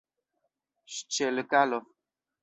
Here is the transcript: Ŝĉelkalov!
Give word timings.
Ŝĉelkalov! 0.93 1.85